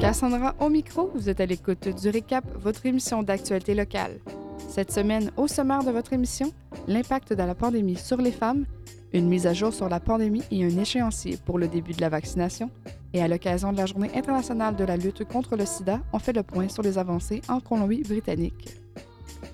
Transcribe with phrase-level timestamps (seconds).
[0.00, 4.18] Cassandra au micro, vous êtes à l'écoute du Récap, votre émission d'actualité locale.
[4.66, 6.54] Cette semaine, au sommaire de votre émission,
[6.88, 8.64] l'impact de la pandémie sur les femmes,
[9.12, 12.08] une mise à jour sur la pandémie et un échéancier pour le début de la
[12.08, 12.70] vaccination.
[13.12, 16.32] Et à l'occasion de la Journée internationale de la lutte contre le sida, on fait
[16.32, 18.79] le point sur les avancées en Colombie-Britannique.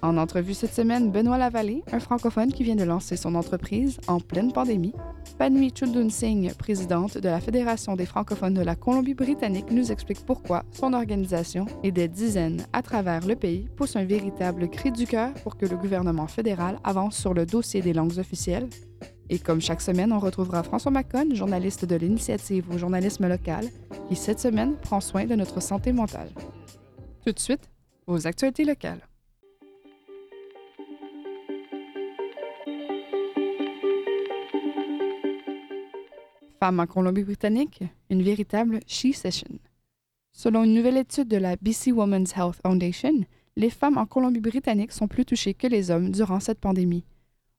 [0.03, 4.21] En entrevue cette semaine, Benoît Lavallée, un francophone qui vient de lancer son entreprise en
[4.21, 4.95] pleine pandémie.
[5.39, 10.65] Panui Chundun Singh, présidente de la Fédération des francophones de la Colombie-Britannique, nous explique pourquoi
[10.73, 15.35] son organisation et des dizaines à travers le pays poussent un véritable cri du cœur
[15.43, 18.69] pour que le gouvernement fédéral avance sur le dossier des langues officielles.
[19.29, 23.67] Et comme chaque semaine, on retrouvera François Macon, journaliste de l'initiative au journalisme local,
[24.09, 26.29] qui cette semaine prend soin de notre santé mentale.
[27.25, 27.69] Tout de suite,
[28.07, 29.01] aux actualités locales.
[36.59, 39.59] Femmes en Colombie-Britannique, une véritable She Session.
[40.33, 43.25] Selon une nouvelle étude de la BC Women's Health Foundation,
[43.57, 47.05] les femmes en Colombie-Britannique sont plus touchées que les hommes durant cette pandémie.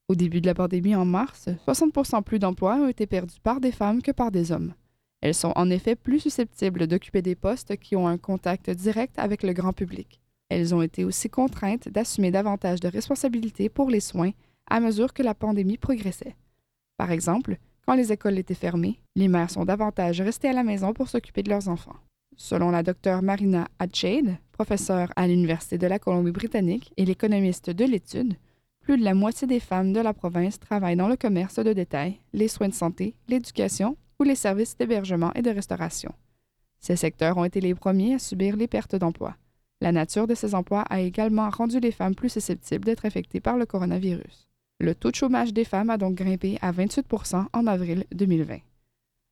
[0.07, 3.71] Au début de la pandémie en mars, 60% plus d'emplois ont été perdus par des
[3.71, 4.73] femmes que par des hommes.
[5.21, 9.43] Elles sont en effet plus susceptibles d'occuper des postes qui ont un contact direct avec
[9.43, 10.21] le grand public.
[10.49, 14.31] Elles ont été aussi contraintes d'assumer davantage de responsabilités pour les soins
[14.69, 16.35] à mesure que la pandémie progressait.
[16.97, 20.91] Par exemple, quand les écoles étaient fermées, les mères sont davantage restées à la maison
[20.91, 21.95] pour s'occuper de leurs enfants.
[22.35, 28.35] Selon la docteure Marina Hatshade, professeure à l'Université de la Colombie-Britannique et l'économiste de l'étude,
[28.81, 32.19] plus de la moitié des femmes de la province travaillent dans le commerce de détail,
[32.33, 36.11] les soins de santé, l'éducation ou les services d'hébergement et de restauration.
[36.81, 39.37] Ces secteurs ont été les premiers à subir les pertes d'emplois.
[39.79, 43.57] La nature de ces emplois a également rendu les femmes plus susceptibles d'être affectées par
[43.57, 44.46] le coronavirus.
[44.79, 48.59] Le taux de chômage des femmes a donc grimpé à 28% en avril 2020.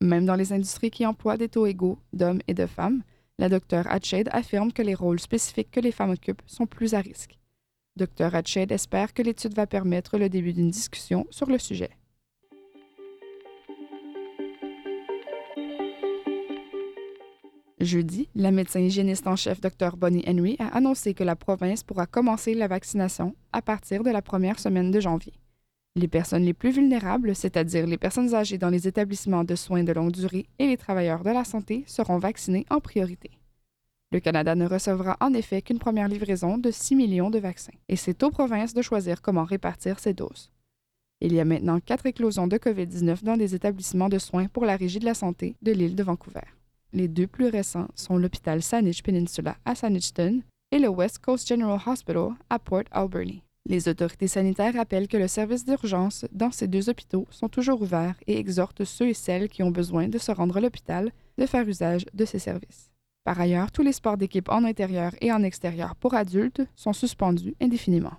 [0.01, 3.03] Même dans les industries qui emploient des taux égaux d'hommes et de femmes,
[3.37, 6.99] la Dr Hatched affirme que les rôles spécifiques que les femmes occupent sont plus à
[6.99, 7.37] risque.
[7.95, 11.91] Dr Hatched espère que l'étude va permettre le début d'une discussion sur le sujet.
[17.85, 22.07] Jeudi, la médecin hygiéniste en chef Dr Bonnie Henry a annoncé que la province pourra
[22.07, 25.33] commencer la vaccination à partir de la première semaine de janvier.
[25.95, 29.93] Les personnes les plus vulnérables, c'est-à-dire les personnes âgées dans les établissements de soins de
[29.93, 33.29] longue durée et les travailleurs de la santé, seront vaccinés en priorité.
[34.11, 37.95] Le Canada ne recevra en effet qu'une première livraison de 6 millions de vaccins, et
[37.95, 40.49] c'est aux provinces de choisir comment répartir ces doses.
[41.21, 44.75] Il y a maintenant quatre éclosions de COVID-19 dans des établissements de soins pour la
[44.75, 46.54] Régie de la santé de l'île de Vancouver.
[46.95, 50.39] Les deux plus récents sont l'hôpital Saanich Peninsula à Saanich-Ton
[50.71, 53.43] et le West Coast General Hospital à Port Alberni.
[53.65, 58.15] Les autorités sanitaires rappellent que le service d'urgence dans ces deux hôpitaux sont toujours ouverts
[58.27, 61.67] et exhortent ceux et celles qui ont besoin de se rendre à l'hôpital de faire
[61.67, 62.89] usage de ces services.
[63.25, 67.55] Par ailleurs, tous les sports d'équipe en intérieur et en extérieur pour adultes sont suspendus
[67.61, 68.13] indéfiniment.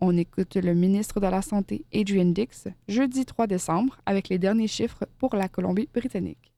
[0.00, 4.66] On écoute le ministre de la Santé, Adrian Dix, jeudi 3 décembre, avec les derniers
[4.66, 6.51] chiffres pour la Colombie-Britannique.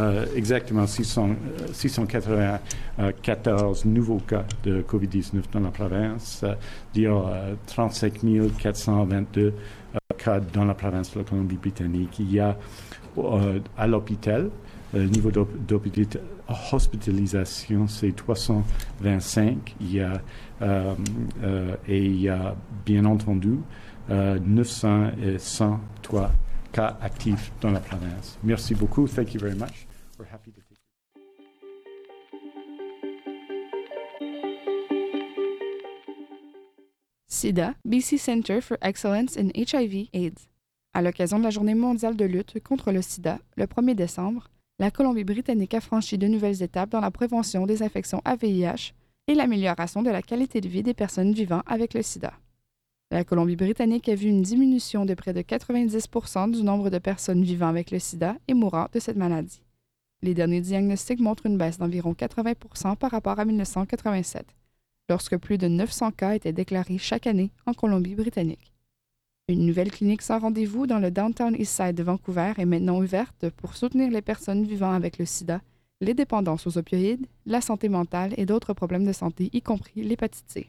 [0.00, 1.36] Euh, exactement 600,
[1.72, 6.42] 694 nouveaux cas de COVID-19 dans la province.
[6.42, 6.56] a
[7.66, 8.20] 35
[8.58, 9.52] 422
[10.16, 12.18] cas dans la province de la Colombie-Britannique.
[12.18, 12.56] Il y a
[13.18, 14.48] euh, à l'hôpital,
[14.94, 19.76] le niveau d'hospitalisation, c'est 325.
[19.82, 20.22] Il y a,
[20.62, 20.94] euh,
[21.86, 22.56] et il y a
[22.86, 23.58] bien entendu
[24.08, 26.30] 903
[26.72, 28.38] cas actifs dans la province.
[28.42, 29.06] Merci beaucoup.
[29.06, 29.89] Thank you very much.
[37.40, 40.50] SIDA, BC Center for Excellence in HIV/AIDS.
[40.92, 44.90] À l'occasion de la Journée mondiale de lutte contre le sida, le 1er décembre, la
[44.90, 48.92] Colombie-Britannique a franchi de nouvelles étapes dans la prévention des infections à VIH
[49.26, 52.34] et l'amélioration de la qualité de vie des personnes vivant avec le sida.
[53.10, 57.68] La Colombie-Britannique a vu une diminution de près de 90% du nombre de personnes vivant
[57.68, 59.62] avec le sida et mourant de cette maladie.
[60.20, 64.44] Les derniers diagnostics montrent une baisse d'environ 80% par rapport à 1987,
[65.10, 68.72] lorsque plus de 900 cas étaient déclarés chaque année en Colombie-Britannique.
[69.48, 73.76] Une nouvelle clinique sans rendez-vous dans le Downtown Eastside de Vancouver est maintenant ouverte pour
[73.76, 75.60] soutenir les personnes vivant avec le sida,
[76.00, 80.48] les dépendances aux opioïdes, la santé mentale et d'autres problèmes de santé, y compris l'hépatite
[80.48, 80.68] C.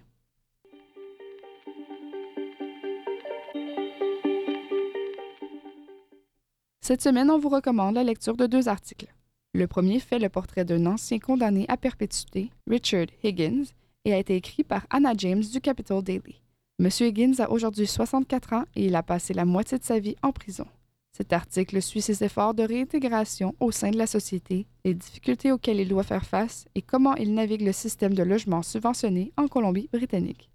[6.81, 9.13] Cette semaine, on vous recommande la lecture de deux articles.
[9.53, 13.65] Le premier fait le portrait d'un ancien condamné à perpétuité, Richard Higgins,
[14.06, 16.42] et a été écrit par Anna James du Capital Daily.
[16.80, 16.89] M.
[17.00, 20.31] Higgins a aujourd'hui 64 ans et il a passé la moitié de sa vie en
[20.31, 20.65] prison.
[21.12, 25.81] Cet article suit ses efforts de réintégration au sein de la société, les difficultés auxquelles
[25.81, 30.50] il doit faire face et comment il navigue le système de logement subventionné en Colombie-Britannique.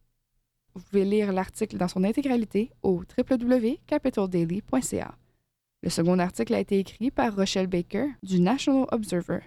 [0.74, 5.14] Vous pouvez lire l'article dans son intégralité au www.capitaldaily.ca.
[5.82, 9.40] Le second article a été écrit par Rochelle Baker du National Observer.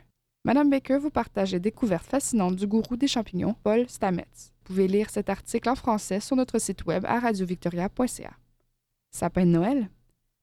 [0.45, 4.23] Madame Baker vous partage les découvertes fascinantes du gourou des champignons, Paul Stamets.
[4.33, 8.31] Vous pouvez lire cet article en français sur notre site web à radiovictoria.ca.
[9.11, 9.89] Sapin de Noël?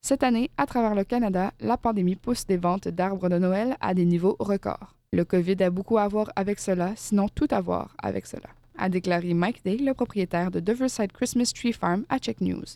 [0.02, 3.94] Cette année, à travers le Canada, la pandémie pousse des ventes d'arbres de Noël à
[3.94, 4.94] des niveaux records.
[5.14, 8.90] Le COVID a beaucoup à voir avec cela, sinon tout à voir avec cela, a
[8.90, 12.66] déclaré Mike Day, le propriétaire de Diverside Christmas Tree Farm à Check News.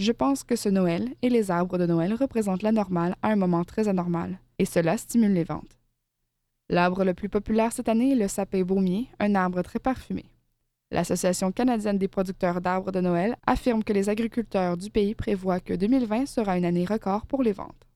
[0.00, 3.36] Je pense que ce Noël et les arbres de Noël représentent la normale à un
[3.36, 5.77] moment très anormal, et cela stimule les ventes.
[6.70, 10.26] L'arbre le plus populaire cette année est le sapin baumier, un arbre très parfumé.
[10.90, 15.72] L'Association canadienne des producteurs d'arbres de Noël affirme que les agriculteurs du pays prévoient que
[15.72, 17.86] 2020 sera une année record pour les ventes.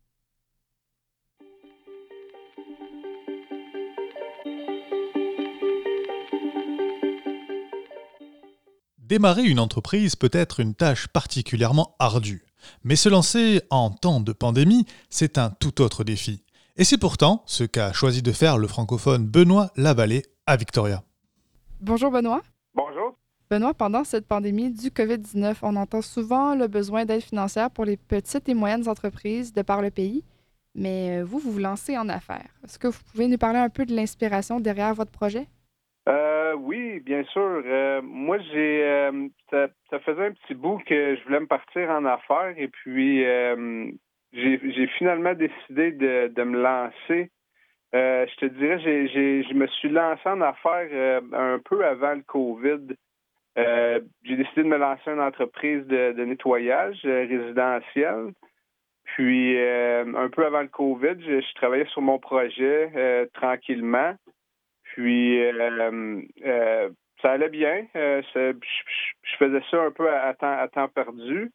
[8.98, 12.46] Démarrer une entreprise peut être une tâche particulièrement ardue,
[12.84, 16.42] mais se lancer en temps de pandémie, c'est un tout autre défi.
[16.82, 21.02] Et c'est pourtant ce qu'a choisi de faire le francophone Benoît Lavallée à Victoria.
[21.80, 22.40] Bonjour Benoît.
[22.74, 23.16] Bonjour.
[23.48, 27.96] Benoît, pendant cette pandémie du COVID-19, on entend souvent le besoin d'aide financière pour les
[27.96, 30.24] petites et moyennes entreprises de par le pays.
[30.74, 32.50] Mais euh, vous, vous vous lancez en affaires.
[32.64, 35.46] Est-ce que vous pouvez nous parler un peu de l'inspiration derrière votre projet?
[36.08, 37.62] Euh, oui, bien sûr.
[37.64, 39.08] Euh, moi, j'ai
[39.52, 43.24] ça, faisait un petit bout que je voulais me partir en affaires et puis
[44.32, 47.30] j'ai finalement décidé de, me lancer
[47.94, 52.22] euh, je te dirais, je me suis lancé en affaires euh, un peu avant le
[52.22, 52.96] COVID.
[53.58, 58.32] Euh, j'ai décidé de me lancer une entreprise de, nettoyage résidentiel.
[59.04, 64.14] Puis, un peu avant le COVID, je, travaillais sur mon projet tranquillement.
[64.84, 65.38] Puis,
[67.20, 67.86] ça allait bien.
[67.94, 68.54] je,
[69.38, 71.50] faisais ça un peu à temps perdu.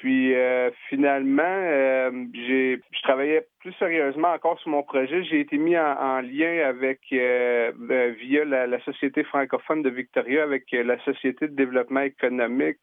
[0.00, 5.22] Puis euh, finalement, euh, j'ai, je travaillais plus sérieusement encore sur mon projet.
[5.24, 7.70] J'ai été mis en, lien avec euh,
[8.18, 12.80] via la, Société francophone de Victoria, avec la Société de développement économique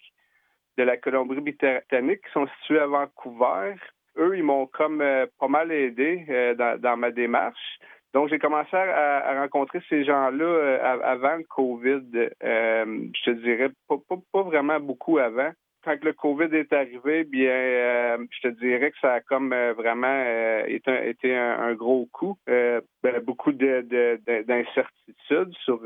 [0.77, 3.73] de la Colombie-Britannique, qui sont situés à Vancouver.
[4.17, 5.03] Eux, ils m'ont comme
[5.39, 6.23] pas mal aidé
[6.55, 7.79] dans, ma démarche.
[8.13, 12.29] Donc, j'ai commencé à, rencontrer ces gens-là avant le COVID.
[12.43, 15.51] je te dirais pas vraiment beaucoup avant
[15.87, 19.71] quand le COVID est arrivé, bien, euh, je te dirais que ça a comme euh,
[19.71, 22.37] vraiment euh, été, un, gros coup.
[22.45, 22.81] Ben,
[23.23, 25.79] beaucoup d'incertitudes sur,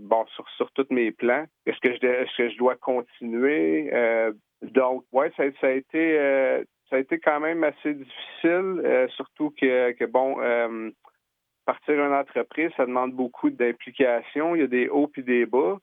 [0.00, 0.24] bon,
[0.56, 1.44] sur, tous mes plans.
[1.66, 3.90] Est-ce que je, est-ce que je dois continuer?
[4.62, 6.16] donc, ouais, ça, a été,
[6.88, 10.36] ça a été quand même assez difficile, surtout que, que bon,
[11.66, 14.56] partir une entreprise, ça demande beaucoup d'implication.
[14.56, 15.76] Il y a des hauts et des bas.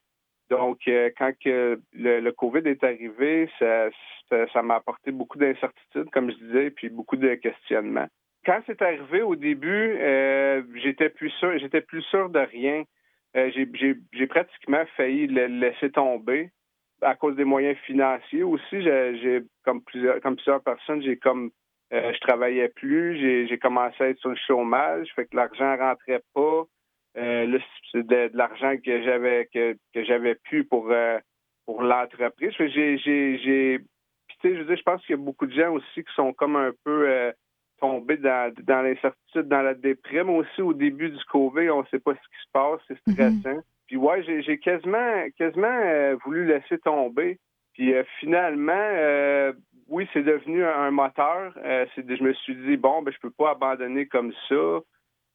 [0.50, 6.70] Donc, euh, quand le, COVID est arrivé, ça, m'a apporté beaucoup d'incertitudes, comme je disais,
[6.72, 8.08] puis beaucoup de questionnements.
[8.46, 12.84] Quand c'est arrivé au début, euh, j'étais plus sûr, j'étais plus sûr de rien.
[13.36, 16.50] Euh, j'ai pratiquement failli le laisser tomber
[17.02, 18.78] à cause des moyens financiers aussi.
[19.66, 21.52] Comme plusieurs comme plusieurs personnes, j'ai comme
[21.92, 26.64] je travaillais plus, j'ai commencé à être sur le chômage, fait que l'argent rentrait pas.
[27.18, 27.58] Euh,
[27.92, 31.18] c'est de, l'argent que j'avais que, que j'avais pu pour euh,
[31.66, 32.54] pour l'entreprise.
[32.60, 33.80] J'ai j'ai j'ai
[34.28, 36.32] tu sais je veux je pense qu'il y a beaucoup de gens aussi qui sont
[36.34, 37.32] comme un peu euh,
[37.80, 42.00] tombés dans dans l'incertitude, dans la déprime aussi au début du Covid, on ne sait
[42.00, 43.14] pas ce qui se passe, c'est mhm.
[43.42, 43.62] stressant.
[43.88, 47.40] Puis ouais, j'ai j'ai quasiment quasiment voulu laisser tomber.
[47.74, 49.54] Puis finalement
[49.88, 51.54] oui, c'est devenu un, moteur.
[51.96, 54.82] c'est je me suis dit bon, ben je peux pas abandonner comme ça.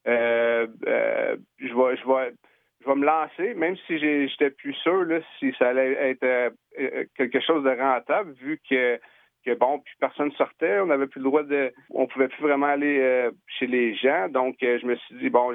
[0.07, 2.33] Euh, euh, je vais, je vais,
[2.81, 7.05] je vais me lancer, même si j'étais plus sûr là, si ça allait être euh,
[7.15, 8.99] quelque chose de rentable, vu que
[9.45, 12.67] que bon, puis personne sortait, on n'avait plus le droit de, on pouvait plus vraiment
[12.67, 13.29] aller
[13.59, 15.53] chez les gens, donc je me suis dit bon,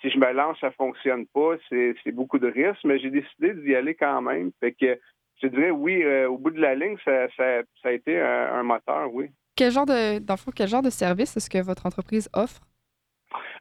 [0.00, 3.76] si je me lance, ça fonctionne pas, c'est beaucoup de risques, mais j'ai décidé d'y
[3.76, 4.74] aller quand même, fait
[5.40, 7.28] je dirais oui, au bout de la ligne, ça,
[7.84, 9.30] a été un, un, moteur, oui.
[9.54, 12.60] Quel genre de, dans le fond, quel genre de service est-ce que votre entreprise offre?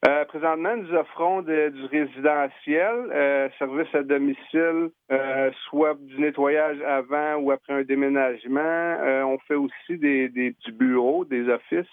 [0.03, 7.36] Euh, présentement, nous offrons du résidentiel, euh, service à domicile, euh, soit du nettoyage avant
[7.36, 8.98] ou après un déménagement.
[9.27, 11.86] on fait aussi des, du bureau, des offices,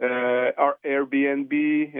[0.00, 1.92] Airbnb, des,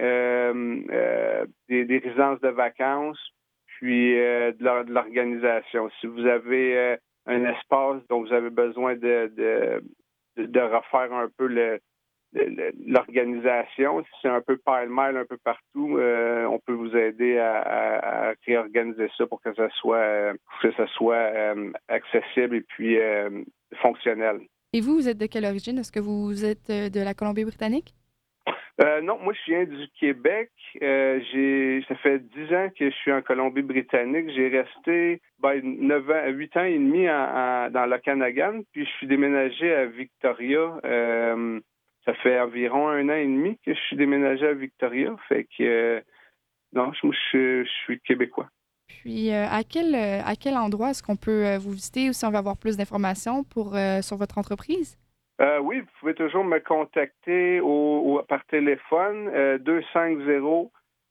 [1.68, 3.20] des, résidences de vacances,
[3.66, 5.90] puis de l'organisation.
[6.00, 9.82] Si vous avez un espace dont vous avez besoin de, de,
[10.42, 11.80] de refaire un peu le,
[12.86, 14.02] l'organisation.
[14.02, 19.08] Si c'est un peu pile-mile un peu partout, euh, on peut vous aider à, réorganiser
[19.16, 21.54] ça pour que ça soit, que ça soit
[21.88, 22.98] accessible et puis
[23.80, 24.40] fonctionnel.
[24.72, 25.78] Et vous, vous êtes de quelle origine?
[25.78, 27.94] Est-ce que vous êtes de la Colombie-Britannique?
[28.80, 30.50] Euh, non, moi je viens du Québec.
[30.82, 34.30] Euh, j'ai ça fait dix ans que je suis en Colombie-Britannique.
[34.34, 39.74] J'ai resté ben, 9 ans, 8 ans et demi dans l'Okanagan, puis je suis déménagé
[39.74, 40.78] à Victoria.
[42.08, 45.14] Euh, ça fait environ un an et demi que je suis déménagé à Victoria.
[45.28, 46.02] Fait que
[46.72, 48.48] non, je, je, je, suis québécois.
[48.88, 52.36] Puis à quel à quel endroit est-ce qu'on peut vous visiter ou si on veut
[52.36, 54.98] avoir plus d'informations pour sur votre entreprise?
[55.40, 59.56] Euh, oui, vous pouvez toujours me contacter au, par téléphone euh,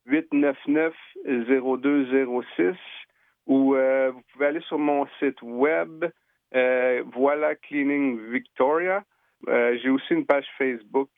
[0.08, 2.76] 250-899-0206
[3.46, 6.06] ou euh, vous pouvez aller sur mon site web
[6.54, 9.04] euh, Voilà Cleaning Victoria.
[9.46, 11.10] J'ai aussi une page Facebook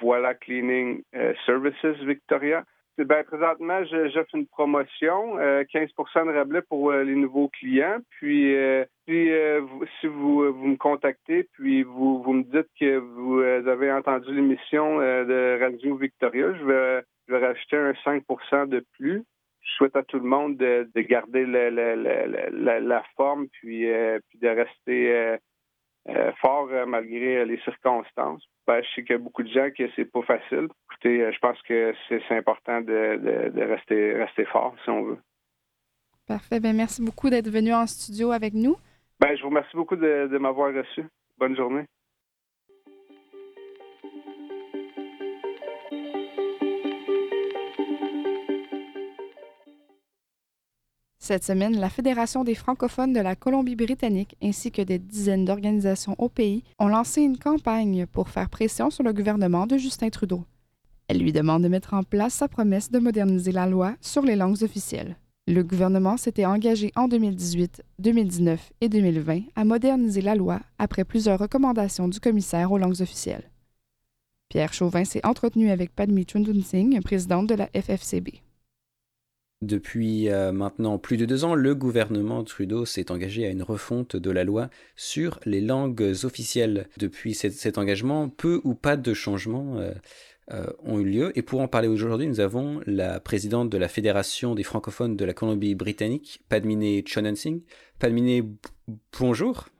[0.00, 1.02] Voilà Cleaning
[1.46, 2.64] Services Victoria.
[2.98, 7.98] Ben, présentement, j'offre une promotion, 15% euh, de rabais pour euh, les nouveaux clients.
[8.08, 14.34] Puis, euh, si vous, vous me contactez, puis vous, me dites que vous avez entendu
[14.34, 19.24] l'émission de Radio Victoria, je vais, je vais rajouter un 5% de plus.
[19.60, 21.70] Je souhaite à tout le monde de, de garder la,
[22.80, 25.36] la, forme, puis, de rester euh,
[26.40, 28.42] fort euh, malgré les circonstances.
[28.66, 30.68] Ben, je sais qu'il y a beaucoup de gens que c'est pas facile.
[30.90, 35.18] Écoutez, euh, je pense que c'est important de, de, rester, rester fort si on veut.
[36.26, 36.60] Parfait.
[36.60, 38.76] Ben, merci beaucoup d'être venu en studio avec nous.
[39.20, 41.04] Ben, je vous remercie beaucoup de, de m'avoir reçu.
[41.38, 41.84] Bonne journée.
[51.26, 56.28] Cette semaine, la Fédération des francophones de la Colombie-Britannique ainsi que des dizaines d'organisations au
[56.28, 60.44] pays ont lancé une campagne pour faire pression sur le gouvernement de Justin Trudeau.
[61.08, 64.36] Elle lui demande de mettre en place sa promesse de moderniser la loi sur les
[64.36, 65.16] langues officielles.
[65.48, 71.40] Le gouvernement s'était engagé en 2018, 2019 et 2020 à moderniser la loi après plusieurs
[71.40, 73.50] recommandations du commissaire aux langues officielles.
[74.48, 78.45] Pierre Chauvin s'est entretenu avec Padmi Chundunsing, présidente de la FFCB.
[79.62, 84.14] Depuis euh, maintenant plus de deux ans, le gouvernement Trudeau s'est engagé à une refonte
[84.14, 86.88] de la loi sur les langues officielles.
[86.98, 89.92] Depuis cet, engagement, peu ou pas de changements euh,
[90.52, 91.38] euh, ont eu lieu.
[91.38, 95.24] Et pour en parler aujourd'hui, nous avons la présidente de la Fédération des francophones de
[95.24, 97.62] la Colombie-Britannique, Padmine Chonensing.
[97.98, 98.58] Padmine,
[99.18, 99.70] bonjour.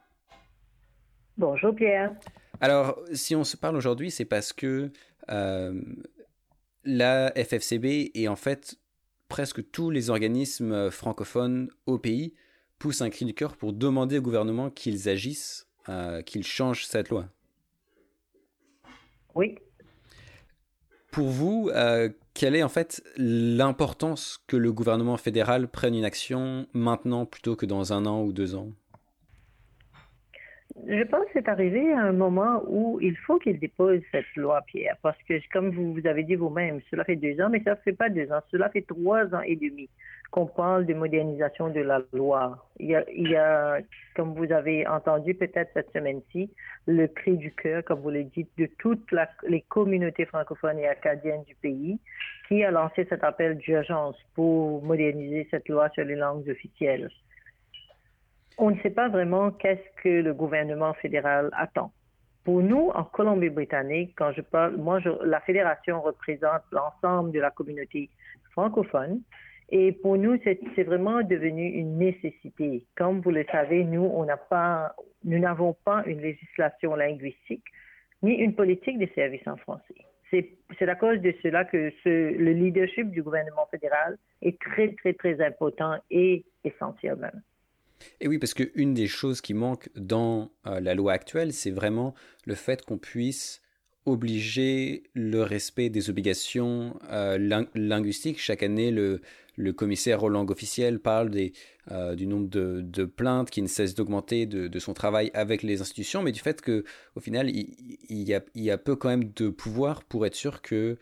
[1.37, 2.14] Bonjour Pierre.
[2.62, 4.90] Alors, si on se parle aujourd'hui, c'est parce que
[5.28, 8.78] la FFCB est en fait
[9.28, 12.35] presque tous les organismes euh, francophones au pays
[12.78, 17.09] poussent un cri du cœur pour demander au gouvernement qu'ils agissent, euh, qu'ils changent cette
[17.09, 17.28] loi.
[19.35, 19.56] Oui.
[21.11, 26.66] Pour vous, euh, quelle est en fait l'importance que le gouvernement fédéral prenne une action
[26.75, 28.73] maintenant plutôt que dans un an ou deux ans?
[30.87, 34.62] Je pense que c'est arrivé à un moment où il faut qu'il dépose cette loi,
[34.66, 37.71] Pierre, parce que, comme vous, vous avez dit vous-même, cela fait deux ans, mais ça
[37.73, 39.88] ne fait pas deux ans, cela fait trois ans et demi
[40.30, 42.66] qu'on parle de modernisation de la loi.
[42.78, 43.78] Il y a, il y a
[44.14, 46.50] comme vous avez entendu peut-être cette semaine-ci,
[46.87, 49.14] le cri du cœur, comme vous le dites, de toutes
[49.47, 51.99] les communautés francophones et acadiennes du pays,
[52.49, 57.09] qui a lancé cet appel d'urgence pour moderniser cette loi sur les langues officielles.
[58.58, 61.92] On ne sait pas vraiment qu'est-ce que le gouvernement fédéral attend.
[62.44, 68.08] Pour nous, en Colombie-Britannique, quand je parle, moi, la fédération représente l'ensemble de la communauté
[68.52, 69.20] francophone.
[69.68, 72.84] Et pour nous, c'est vraiment devenu une nécessité.
[72.96, 74.94] Comme vous le savez, nous, on n'a pas,
[75.25, 77.64] n'avons pas une législation linguistique
[78.22, 79.94] ni une politique de services en français.
[80.30, 85.44] C'est à cause de cela que le leadership du gouvernement fédéral est très, très, très
[85.44, 87.42] important et essentiel même.
[88.21, 92.15] Et oui, parce qu'une des choses qui manque dans euh, la loi actuelle, c'est vraiment
[92.45, 93.61] le fait qu'on puisse
[94.07, 98.38] obliger le respect des obligations euh, linguistiques.
[98.38, 99.21] Chaque année, le,
[99.73, 101.31] commissaire aux langues officielles parle
[101.91, 106.23] euh, du nombre de, plaintes qui ne cessent d'augmenter de, son travail avec les institutions,
[106.23, 110.37] mais du fait qu'au final, il, y a, peu quand même de pouvoir pour être
[110.37, 110.99] sûr que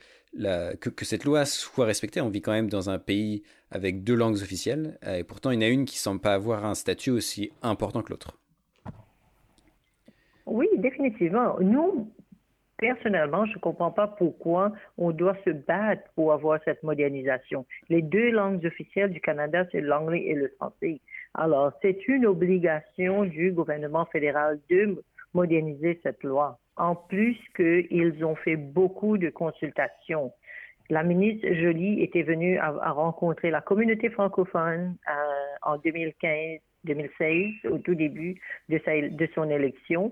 [1.03, 2.23] cette loi soit respectée.
[2.23, 3.43] On vit quand même dans un pays
[3.75, 6.33] avec deux langues officielles, euh, et pourtant il y en a une qui semble pas
[6.33, 8.39] avoir un statut aussi important que l'autre.
[10.47, 11.57] Oui, définitivement.
[11.61, 12.09] Nous,
[12.79, 17.67] personnellement, je ne comprends pas pourquoi on doit se battre pour avoir cette modernisation.
[17.89, 21.01] Les deux langues officielles du Canada, c'est l'anglais et le français.
[21.35, 25.03] Alors, c'est une obligation du gouvernement fédéral de
[25.33, 26.59] moderniser cette loi.
[26.77, 30.33] En plus qu'ils ont fait beaucoup de consultations.
[30.91, 35.13] La ministre Jolie était venue à, rencontrer la communauté francophone euh,
[35.63, 38.81] en 2015-2016, au tout début de,
[39.35, 40.11] son élection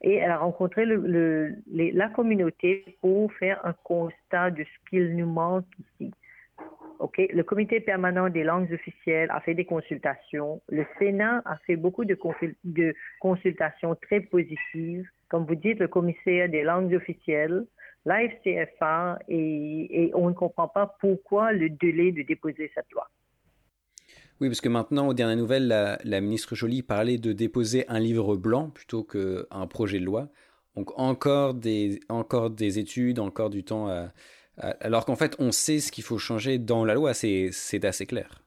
[0.00, 5.66] et elle a rencontré la communauté pour faire un constat de ce qu'il nous manque
[5.78, 6.12] ici.
[7.16, 10.60] Le comité permanent des langues officielles a fait des consultations.
[10.68, 12.16] Le Sénat a fait beaucoup de
[13.20, 15.08] consultations très positives.
[15.28, 17.64] Comme vous dites, le commissaire des langues officielles,
[18.04, 23.08] l'AFCFA, et, et on ne comprend pas pourquoi le délai de déposer cette loi.
[24.40, 28.36] Oui, parce que maintenant, aux dernières nouvelles, la, ministre Joly parlait de déposer un livre
[28.36, 30.28] blanc plutôt qu'un projet de loi.
[30.74, 33.88] Donc encore des, encore des études, encore du temps,
[34.58, 38.42] alors qu'en fait, on sait ce qu'il faut changer dans la loi, c'est assez clair.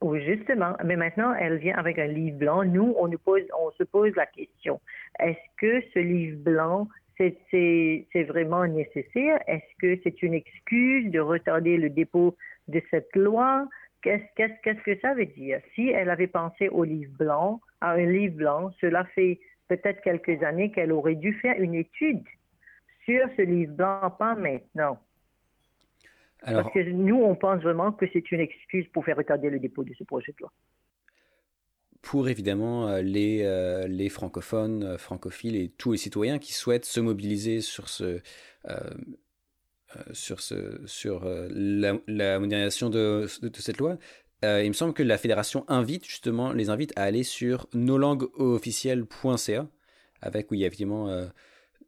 [0.00, 0.76] Oui, justement.
[0.84, 2.64] Mais maintenant, elle vient avec un livre blanc.
[2.64, 4.80] Nous, on, nous pose, on se pose la question,
[5.18, 6.88] est-ce que ce livre blanc,
[7.18, 9.40] c'est vraiment nécessaire?
[9.46, 12.36] Est-ce que c'est une excuse de retarder le dépôt
[12.68, 13.68] de cette loi?
[14.02, 15.60] Qu'est-ce que ça veut dire?
[15.74, 20.42] Si elle avait pensé au livre blanc, à un livre blanc, cela fait peut-être quelques
[20.42, 22.22] années qu'elle aurait dû faire une étude
[23.04, 24.98] sur ce livre blanc, pas maintenant.
[26.44, 29.84] Parce que nous, on pense vraiment que c'est une excuse pour faire retarder le dépôt
[29.84, 30.52] de ce projet de loi.
[32.04, 36.84] Pour évidemment euh, les, euh, les francophones, euh, francophiles et tous les citoyens qui souhaitent
[36.84, 38.20] se mobiliser sur euh,
[42.06, 43.96] la, modernisation de, cette loi,
[44.42, 49.66] il me semble que la fédération invite justement les invite à aller sur noslanguesofficielles.ca
[50.20, 51.08] avec où il y a évidemment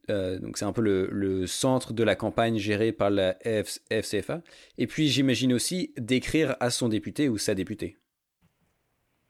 [0.09, 4.41] donc c'est un peu le, centre de la campagne gérée par la FCFA.
[4.79, 7.99] Et puis j'imagine aussi d'écrire à son député ou sa députée.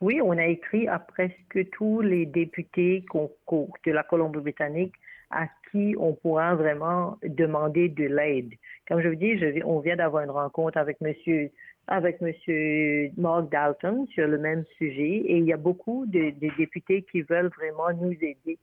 [0.02, 4.94] Oui, on a écrit à presque tous les députés de la Colombie-Britannique
[5.30, 8.52] à qui on pourra vraiment demander de l'aide.
[8.86, 11.50] Comme je vous dis, on vient d'avoir une rencontre avec monsieur
[11.88, 17.02] avec monsieur Mark Dalton sur le même sujet et il y a beaucoup de, députés
[17.10, 18.58] qui veulent vraiment nous aider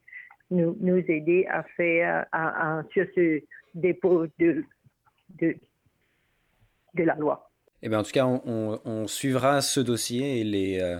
[0.51, 3.41] nous, nous aider à faire à, sur ce
[3.73, 4.63] dépôt de,
[5.39, 5.55] de,
[6.93, 7.49] de la loi.
[7.85, 10.99] Eh bien, en tout cas, on, suivra ce dossier et les, euh,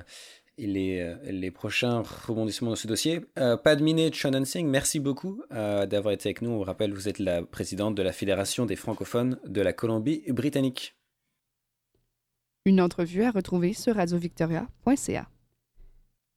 [0.60, 3.22] euh, les prochains rebondissements de ce dossier.
[3.40, 6.52] Euh, Padmine Chonan Singh, merci beaucoup euh, d'avoir été avec nous.
[6.52, 10.96] On vous rappelle, vous êtes la présidente de la Fédération des francophones de la Colombie-Britannique.
[12.66, 15.28] Une entrevue à retrouver sur radiovictoria.ca.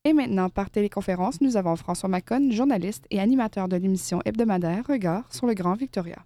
[0.05, 5.33] Et maintenant, par téléconférence, nous avons François Macon, journaliste et animateur de l'émission hebdomadaire Regard
[5.33, 6.25] sur le Grand Victoria.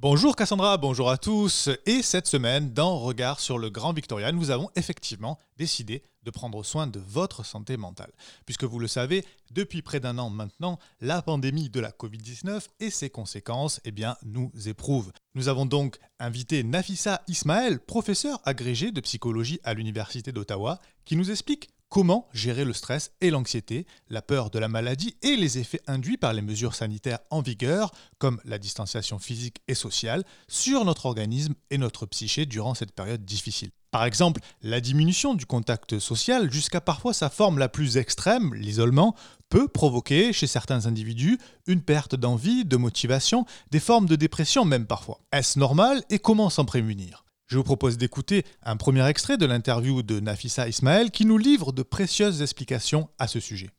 [0.00, 1.68] Bonjour Cassandra, bonjour à tous.
[1.84, 6.62] Et cette semaine, dans Regard sur le Grand Victoria, nous avons effectivement décidé de prendre
[6.62, 8.12] soin de votre santé mentale.
[8.46, 12.90] Puisque vous le savez, depuis près d'un an maintenant, la pandémie de la Covid-19 et
[12.90, 15.10] ses conséquences eh bien, nous éprouvent.
[15.34, 21.32] Nous avons donc invité Nafissa Ismaël, professeur agrégé de psychologie à l'Université d'Ottawa, qui nous
[21.32, 25.80] explique Comment gérer le stress et l'anxiété, la peur de la maladie et les effets
[25.86, 31.06] induits par les mesures sanitaires en vigueur, comme la distanciation physique et sociale, sur notre
[31.06, 33.70] organisme et notre psyché durant cette période difficile?
[33.90, 39.14] Par exemple, la diminution du contact social jusqu'à parfois sa forme la plus extrême, l'isolement,
[39.48, 44.86] peut provoquer chez certains individus une perte d'envie, de motivation, des formes de dépression même
[44.86, 45.22] parfois.
[45.32, 47.24] Est-ce normal et comment s'en prémunir?
[47.48, 51.72] Je vous propose d'écouter un premier extrait de l'interview de Nafissa Ismaël qui nous livre
[51.72, 53.70] de précieuses explications à ce sujet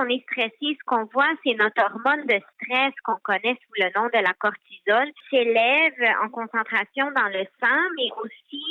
[0.00, 3.90] on est stressé, ce qu'on voit, c'est notre hormone de stress qu'on connaît sous le
[3.94, 8.62] nom de la cortisol s'élève en concentration dans le sang, mais aussi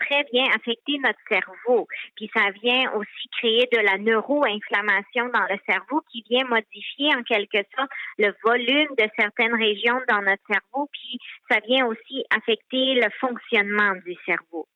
[0.00, 1.88] très bien affecter notre cerveau.
[2.16, 7.22] Puis ça vient aussi créer de la neuroinflammation dans le cerveau qui vient modifier en
[7.22, 11.18] quelque sorte le volume de certaines régions dans notre cerveau, puis
[11.50, 14.66] ça vient aussi affecter le fonctionnement du cerveau.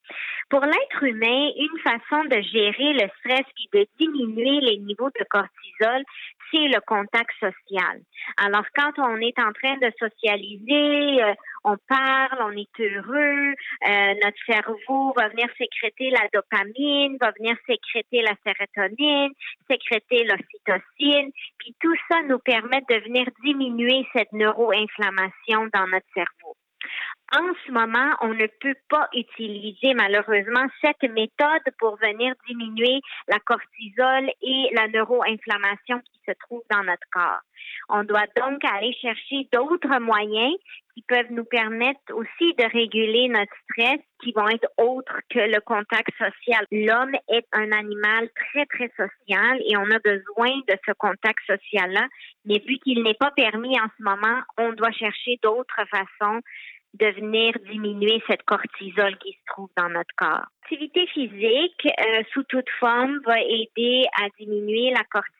[0.50, 5.24] Pour l'être humain, une façon de gérer le stress et de diminuer les niveaux de
[5.28, 6.02] cortisol,
[6.50, 8.00] c'est le contact social.
[8.38, 11.34] Alors, quand on est en train de socialiser, euh,
[11.64, 13.52] on parle, on est heureux,
[13.88, 19.32] euh, notre cerveau va venir sécréter la dopamine, va venir sécréter la sérotonine,
[19.70, 26.56] sécréter l'ocytocine, puis tout ça nous permet de venir diminuer cette neuroinflammation dans notre cerveau.
[27.30, 33.38] En ce moment, on ne peut pas utiliser malheureusement cette méthode pour venir diminuer la
[33.40, 37.40] cortisol et la neuroinflammation qui se trouve dans notre corps.
[37.90, 40.54] On doit donc aller chercher d'autres moyens
[40.94, 45.60] qui peuvent nous permettre aussi de réguler notre stress qui vont être autres que le
[45.60, 46.64] contact social.
[46.72, 52.06] L'homme est un animal très, très social et on a besoin de ce contact social-là.
[52.46, 56.40] Mais vu qu'il n'est pas permis en ce moment, on doit chercher d'autres façons
[56.94, 60.46] de venir diminuer cette cortisol qui se trouve dans notre corps.
[60.70, 65.38] L'activité physique, euh, sous toute forme, va aider à diminuer la cortisol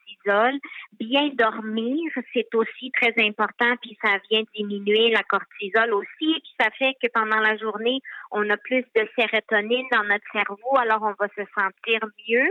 [0.99, 6.71] Bien dormir, c'est aussi très important, puis ça vient diminuer la cortisol aussi, puis ça
[6.79, 8.01] fait que pendant la journée,
[8.33, 12.49] on a plus de sérotonine dans notre cerveau, alors on va se sentir mieux.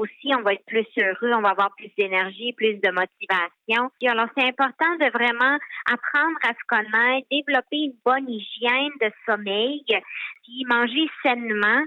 [0.00, 3.90] Aussi, on va être plus heureux, on va avoir plus d'énergie, plus de motivation.
[4.08, 9.84] alors, c'est important de vraiment apprendre à se connaître, développer une bonne hygiène de sommeil,
[9.84, 11.84] puis manger sainement.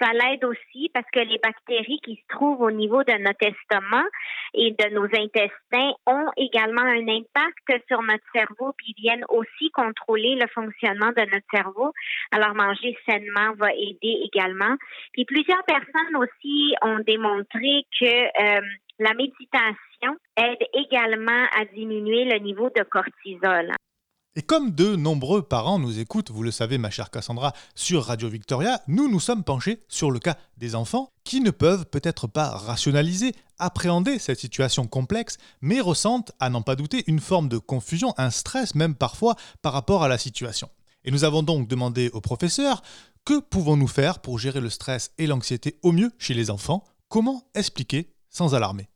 [0.00, 4.06] Ça l'aide aussi parce que les bactéries qui se trouvent au niveau de notre estomac
[4.56, 10.34] et de nos intestins ont également un impact sur notre cerveau puis viennent aussi contrôler
[10.36, 11.92] le fonctionnement de notre cerveau.
[12.32, 14.76] Alors manger sainement va aider également.
[15.12, 18.60] Puis plusieurs personnes aussi ont démontré que euh,
[18.98, 23.75] la méditation aide également à diminuer le niveau de cortisol.
[24.38, 28.28] Et comme de nombreux parents nous écoutent, vous le savez ma chère Cassandra, sur Radio
[28.28, 32.50] Victoria, nous nous sommes penchés sur le cas des enfants qui ne peuvent peut-être pas
[32.50, 38.12] rationaliser, appréhender cette situation complexe, mais ressentent, à n'en pas douter, une forme de confusion,
[38.18, 40.68] un stress même parfois par rapport à la situation.
[41.06, 42.82] Et nous avons donc demandé au professeur
[43.24, 46.84] que pouvons-nous faire pour gérer le stress et l'anxiété au mieux chez les enfants?
[47.08, 48.90] Comment expliquer sans alarmer?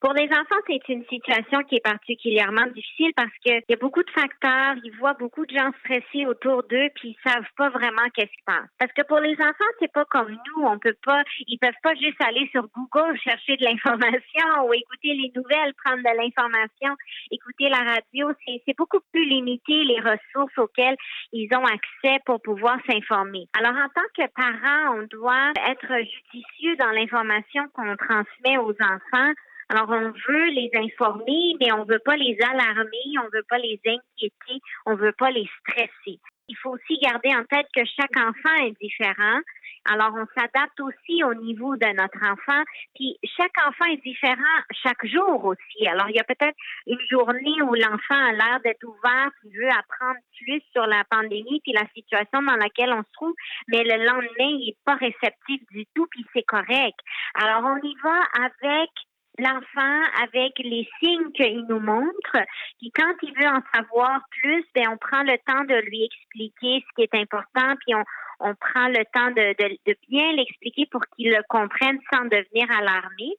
[0.00, 4.02] Pour les enfants, c'est une situation qui est particulièrement difficile parce qu'il y a beaucoup
[4.02, 8.06] de facteurs, ils voient beaucoup de gens stressés autour d'eux, puis ils savent pas vraiment
[8.14, 8.70] qu'est-ce qu'ils pensent.
[8.78, 11.94] Parce que pour les enfants, c'est pas comme nous, on peut pas, ils peuvent pas
[11.94, 16.94] juste aller sur Google chercher de l'information ou écouter les nouvelles, prendre de l'information,
[17.32, 18.30] écouter la radio.
[18.46, 20.96] C'est beaucoup plus limité les ressources auxquelles
[21.32, 23.46] ils ont accès pour pouvoir s'informer.
[23.58, 29.32] Alors, en tant que parents, on doit être judicieux dans l'information qu'on transmet aux enfants
[29.70, 33.78] alors, on veut les informer, mais on veut pas les alarmer, on veut pas les
[33.84, 36.18] inquiéter, on veut pas les stresser.
[36.48, 39.40] Il faut aussi garder en tête que chaque enfant est différent.
[39.84, 42.62] Alors, on s'adapte aussi au niveau de notre enfant.
[42.94, 45.86] Puis, chaque enfant est différent chaque jour aussi.
[45.86, 49.68] Alors, il y a peut-être une journée où l'enfant a l'air d'être ouvert, qui veut
[49.68, 53.34] apprendre plus sur la pandémie puis la situation dans laquelle on se trouve,
[53.68, 56.98] mais le lendemain, il n'est pas réceptif du tout, puis c'est correct.
[57.34, 58.90] Alors, on y va avec
[59.38, 62.36] l'enfant avec les signes qu'il nous montre.
[62.78, 66.84] Puis quand il veut en savoir plus, ben on prend le temps de lui expliquer
[66.86, 68.04] ce qui est important, puis on,
[68.40, 73.34] on prend le temps de, de, bien l'expliquer pour qu'il le comprenne sans devenir alarmé.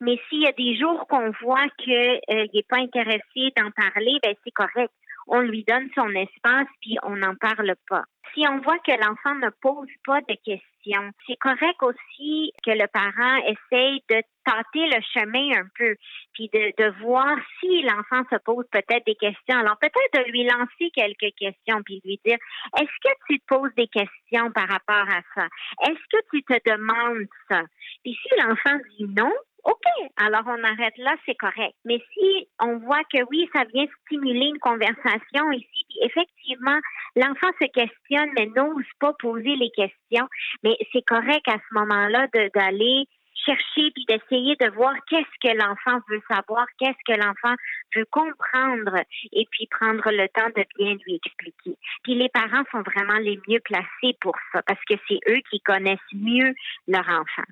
[0.00, 4.18] Mais s'il y a des jours qu'on voit qu'il euh, n'est pas intéressé d'en parler,
[4.22, 4.92] ben c'est correct
[5.26, 8.04] on lui donne son espace puis on n'en parle pas.
[8.34, 12.86] Si on voit que l'enfant ne pose pas de questions, c'est correct aussi que le
[12.88, 15.96] parent essaye de tâter le chemin un peu,
[16.32, 19.58] puis de, voir si l'enfant se pose peut-être des questions.
[19.58, 22.38] Alors peut-être de lui lancer quelques questions, puis lui dire,
[22.78, 25.46] est-ce que tu te poses des questions par rapport à ça?
[25.88, 27.62] Est-ce que tu te demandes ça?
[28.04, 29.32] Puis si l'enfant dit non,
[29.66, 29.82] OK,
[30.16, 31.74] alors on arrête là, c'est correct.
[31.84, 36.78] Mais si on voit que oui, ça vient stimuler une conversation ici, puis effectivement,
[37.16, 40.28] l'enfant se questionne, mais n'ose pas poser les questions,
[40.62, 43.06] mais c'est correct à ce moment-là d'aller
[43.44, 47.54] chercher puis d'essayer de voir qu'est-ce que l'enfant veut savoir, qu'est-ce que l'enfant
[47.96, 49.02] veut comprendre
[49.32, 51.76] et puis prendre le temps de bien lui expliquer.
[52.04, 55.60] Puis les parents sont vraiment les mieux placés pour ça parce que c'est eux qui
[55.60, 56.54] connaissent mieux
[56.86, 57.46] leur enfant.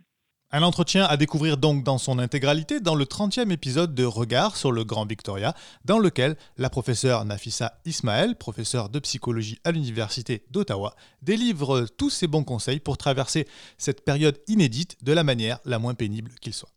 [0.57, 4.71] Un entretien à découvrir donc dans son intégralité dans le 30e épisode de Regard sur
[4.71, 5.53] le Grand Victoria,
[5.85, 12.29] dans lequel la professeure Nafissa Ismaël, professeure de psychologie à l'Université d'Ottawa, délivre tous ses
[12.29, 16.71] bons conseils pour traverser cette période inédite de la manière la moins pénible qu'il soit.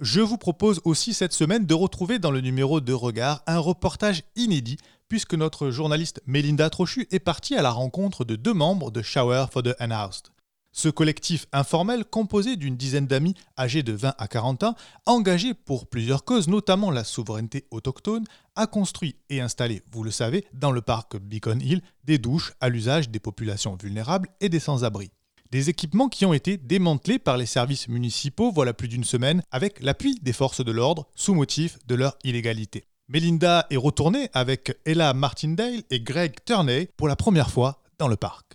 [0.00, 4.24] Je vous propose aussi cette semaine de retrouver dans le numéro de Regard un reportage
[4.34, 9.00] inédit puisque notre journaliste Melinda Trochu est partie à la rencontre de deux membres de
[9.00, 10.32] Shower for the Unhoused.
[10.72, 15.86] Ce collectif informel, composé d'une dizaine d'amis âgés de 20 à 40 ans, engagés pour
[15.86, 18.24] plusieurs causes, notamment la souveraineté autochtone,
[18.56, 22.70] a construit et installé, vous le savez, dans le parc Beacon Hill, des douches à
[22.70, 25.10] l'usage des populations vulnérables et des sans-abri.
[25.50, 29.82] Des équipements qui ont été démantelés par les services municipaux voilà plus d'une semaine avec
[29.82, 32.86] l'appui des forces de l'ordre sous motif de leur illégalité.
[33.08, 38.16] Melinda est retournée avec Ella Martindale et Greg Turney pour la première fois dans le
[38.16, 38.51] parc.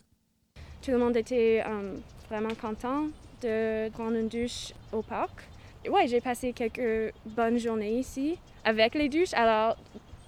[0.88, 1.97] Tout le monde était euh,
[2.30, 3.08] vraiment content
[3.43, 5.43] de prendre une douche au parc
[5.89, 9.34] ouais, j'ai passé quelques bonnes journées ici avec les douches.
[9.34, 9.76] Alors,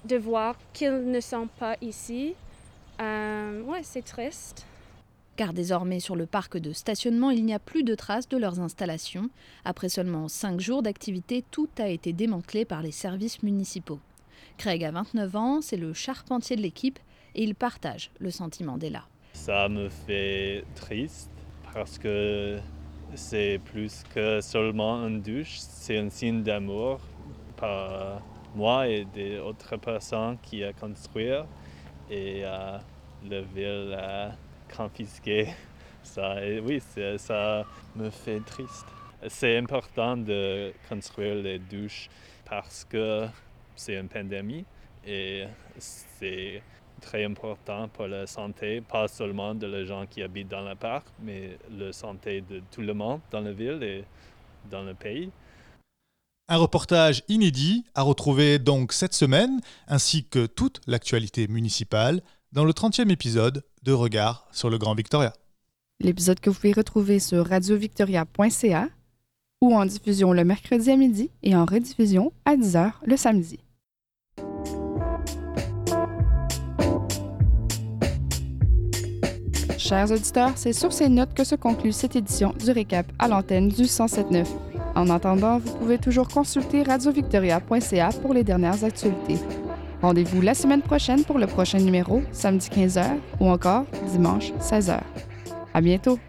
[0.04, 2.34] de voir qu'ils ne sont pas ici,
[3.00, 4.66] euh, ouais, c'est triste.
[5.38, 8.60] Car désormais sur le parc de stationnement, il n'y a plus de traces de leurs
[8.60, 9.30] installations.
[9.64, 14.00] Après seulement cinq jours d'activité, tout a été démantelé par les services municipaux.
[14.58, 17.00] Craig a 29 ans, c'est le charpentier de l'équipe
[17.36, 19.06] et il partage le sentiment d'Ella.
[19.40, 21.32] Ça me fait triste
[21.74, 22.60] parce que
[23.16, 27.00] c'est plus que seulement une douche, c'est un signe d'amour
[27.56, 28.22] par
[28.54, 31.30] moi et des autres personnes qui a construit
[32.12, 32.78] et euh,
[33.30, 34.32] la ville a
[34.76, 35.48] confisqué
[36.04, 36.46] ça.
[36.46, 36.82] Et oui,
[37.18, 37.64] ça
[37.96, 38.88] me fait triste.
[39.30, 42.10] C'est important de construire les douches
[42.44, 43.26] parce que
[43.74, 44.66] c'est une pandémie
[45.08, 45.46] et
[45.78, 46.62] c'est
[47.00, 51.08] très important pour la santé, pas seulement de les gens qui habitent dans le parc,
[51.22, 54.04] mais la santé de tout le monde dans la ville et
[54.70, 55.30] dans le pays.
[56.48, 62.72] Un reportage inédit à retrouver donc cette semaine, ainsi que toute l'actualité municipale, dans le
[62.72, 65.34] 30e épisode de Regard sur le Grand Victoria.
[66.00, 68.90] L'épisode que vous pouvez retrouver sur radiovictoria.ca
[69.62, 73.60] ou en diffusion le mercredi à midi et en rediffusion à 10h le samedi.
[79.90, 83.70] Chers auditeurs, c'est sur ces notes que se conclut cette édition du récap à l'antenne
[83.70, 84.46] du 107.9.
[84.94, 89.40] En attendant, vous pouvez toujours consulter radiovictoria.ca pour les dernières actualités.
[90.04, 93.04] Rendez-vous la semaine prochaine pour le prochain numéro, samedi 15h
[93.40, 95.00] ou encore dimanche 16h.
[95.74, 96.20] À bientôt!